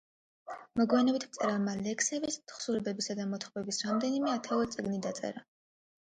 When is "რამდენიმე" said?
3.91-4.35